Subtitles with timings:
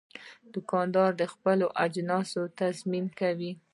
[0.53, 3.51] دوکاندار د خپلو اجناسو تضمین کوي.